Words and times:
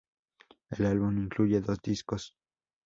El 0.71 0.87
álbum 0.87 1.19
incluye 1.23 1.61
dos 1.61 1.79
discos. 1.79 2.33